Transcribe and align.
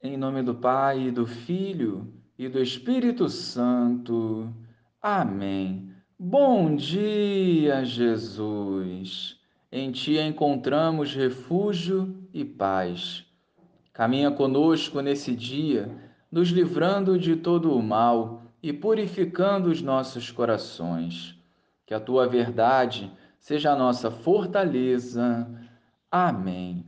Em 0.00 0.16
nome 0.16 0.44
do 0.44 0.54
Pai, 0.54 1.10
do 1.10 1.26
Filho 1.26 2.06
e 2.38 2.48
do 2.48 2.62
Espírito 2.62 3.28
Santo. 3.28 4.48
Amém. 5.02 5.92
Bom 6.16 6.76
dia, 6.76 7.84
Jesus. 7.84 9.40
Em 9.72 9.90
Ti 9.90 10.20
encontramos 10.20 11.12
refúgio 11.12 12.16
e 12.32 12.44
paz. 12.44 13.24
Caminha 13.92 14.30
conosco 14.30 15.00
nesse 15.00 15.34
dia, 15.34 15.90
nos 16.30 16.50
livrando 16.50 17.18
de 17.18 17.34
todo 17.34 17.76
o 17.76 17.82
mal 17.82 18.42
e 18.62 18.72
purificando 18.72 19.68
os 19.68 19.82
nossos 19.82 20.30
corações. 20.30 21.36
Que 21.84 21.92
a 21.92 21.98
Tua 21.98 22.28
verdade 22.28 23.10
seja 23.40 23.72
a 23.72 23.76
nossa 23.76 24.12
fortaleza. 24.12 25.44
Amém. 26.08 26.87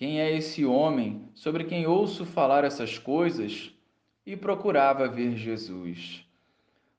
quem 0.00 0.18
é 0.18 0.34
esse 0.34 0.64
homem 0.64 1.28
sobre 1.34 1.64
quem 1.64 1.86
ouço 1.86 2.24
falar 2.24 2.64
essas 2.64 2.96
coisas? 2.96 3.70
E 4.24 4.34
procurava 4.34 5.06
ver 5.06 5.36
Jesus. 5.36 6.24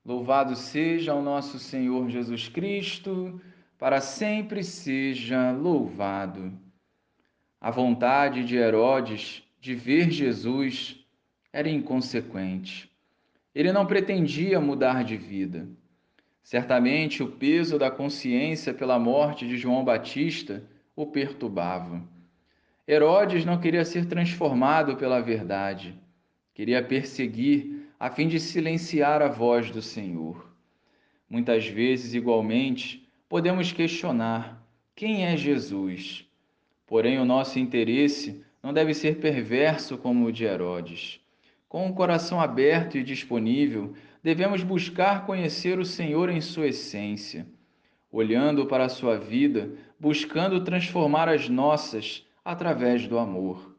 Louvado 0.06 0.54
seja 0.54 1.12
o 1.12 1.20
nosso 1.20 1.58
Senhor 1.58 2.08
Jesus 2.08 2.46
Cristo, 2.46 3.40
para 3.76 4.00
sempre 4.00 4.62
seja 4.62 5.50
louvado. 5.50 6.56
A 7.60 7.72
vontade 7.72 8.44
de 8.44 8.54
Herodes 8.56 9.42
de 9.60 9.74
ver 9.74 10.08
Jesus 10.08 11.04
era 11.52 11.68
inconsequente. 11.68 12.88
Ele 13.52 13.72
não 13.72 13.84
pretendia 13.84 14.60
mudar 14.60 15.02
de 15.02 15.16
vida. 15.16 15.68
Certamente 16.40 17.20
o 17.20 17.32
peso 17.32 17.80
da 17.80 17.90
consciência 17.90 18.72
pela 18.72 18.96
morte 18.96 19.44
de 19.44 19.56
João 19.56 19.84
Batista 19.84 20.62
o 20.94 21.04
perturbava. 21.04 22.12
Herodes 22.86 23.44
não 23.44 23.60
queria 23.60 23.84
ser 23.84 24.06
transformado 24.06 24.96
pela 24.96 25.20
verdade, 25.20 25.96
queria 26.52 26.82
perseguir 26.82 27.88
a 27.98 28.10
fim 28.10 28.26
de 28.26 28.40
silenciar 28.40 29.22
a 29.22 29.28
voz 29.28 29.70
do 29.70 29.80
Senhor. 29.80 30.52
Muitas 31.30 31.64
vezes, 31.66 32.12
igualmente, 32.12 33.08
podemos 33.28 33.70
questionar 33.70 34.66
quem 34.96 35.24
é 35.24 35.36
Jesus. 35.36 36.26
Porém, 36.84 37.20
o 37.20 37.24
nosso 37.24 37.60
interesse 37.60 38.44
não 38.60 38.72
deve 38.72 38.94
ser 38.94 39.20
perverso 39.20 39.96
como 39.96 40.26
o 40.26 40.32
de 40.32 40.44
Herodes. 40.44 41.20
Com 41.68 41.88
o 41.88 41.94
coração 41.94 42.40
aberto 42.40 42.98
e 42.98 43.04
disponível, 43.04 43.94
devemos 44.22 44.64
buscar 44.64 45.24
conhecer 45.24 45.78
o 45.78 45.84
Senhor 45.84 46.28
em 46.28 46.40
sua 46.40 46.66
essência, 46.66 47.46
olhando 48.10 48.66
para 48.66 48.86
a 48.86 48.90
sua 48.90 49.16
vida, 49.16 49.72
buscando 49.98 50.64
transformar 50.64 51.28
as 51.28 51.48
nossas 51.48 52.26
através 52.44 53.06
do 53.06 53.18
amor. 53.18 53.76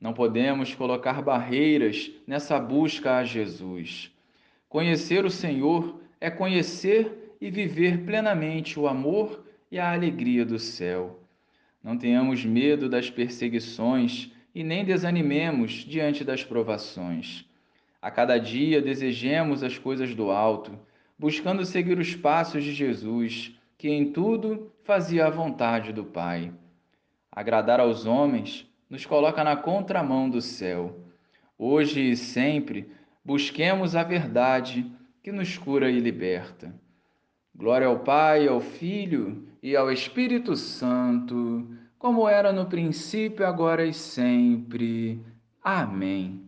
Não 0.00 0.12
podemos 0.12 0.74
colocar 0.74 1.22
barreiras 1.22 2.10
nessa 2.26 2.58
busca 2.58 3.16
a 3.16 3.24
Jesus. 3.24 4.12
Conhecer 4.68 5.24
o 5.24 5.30
Senhor 5.30 6.00
é 6.20 6.30
conhecer 6.30 7.36
e 7.40 7.50
viver 7.50 8.04
plenamente 8.04 8.78
o 8.78 8.86
amor 8.86 9.44
e 9.70 9.78
a 9.78 9.92
alegria 9.92 10.44
do 10.44 10.58
céu. 10.58 11.20
Não 11.82 11.96
tenhamos 11.96 12.44
medo 12.44 12.88
das 12.88 13.10
perseguições 13.10 14.30
e 14.54 14.62
nem 14.62 14.84
desanimemos 14.84 15.72
diante 15.72 16.24
das 16.24 16.44
provações. 16.44 17.44
A 18.00 18.10
cada 18.10 18.38
dia 18.38 18.80
desejemos 18.82 19.62
as 19.62 19.78
coisas 19.78 20.14
do 20.14 20.30
alto, 20.30 20.78
buscando 21.18 21.64
seguir 21.64 21.98
os 21.98 22.14
passos 22.14 22.62
de 22.62 22.72
Jesus, 22.72 23.52
que 23.78 23.88
em 23.88 24.12
tudo 24.12 24.72
fazia 24.82 25.26
a 25.26 25.30
vontade 25.30 25.92
do 25.92 26.04
Pai. 26.04 26.52
Agradar 27.34 27.80
aos 27.80 28.06
homens 28.06 28.64
nos 28.88 29.04
coloca 29.04 29.42
na 29.42 29.56
contramão 29.56 30.30
do 30.30 30.40
céu. 30.40 31.00
Hoje 31.58 32.12
e 32.12 32.16
sempre 32.16 32.88
busquemos 33.24 33.96
a 33.96 34.04
verdade 34.04 34.88
que 35.20 35.32
nos 35.32 35.58
cura 35.58 35.90
e 35.90 35.98
liberta. 35.98 36.72
Glória 37.52 37.88
ao 37.88 37.98
Pai, 38.00 38.46
ao 38.46 38.60
Filho 38.60 39.48
e 39.60 39.74
ao 39.74 39.90
Espírito 39.90 40.54
Santo, 40.54 41.68
como 41.98 42.28
era 42.28 42.52
no 42.52 42.66
princípio, 42.66 43.44
agora 43.44 43.84
e 43.84 43.92
sempre. 43.92 45.20
Amém. 45.62 46.44